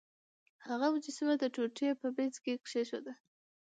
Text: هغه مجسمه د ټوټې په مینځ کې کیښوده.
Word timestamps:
هغه 0.67 0.85
مجسمه 0.93 1.33
د 1.39 1.43
ټوټې 1.55 1.89
په 1.99 2.07
مینځ 2.15 2.35
کې 2.43 2.53
کیښوده. 2.65 3.13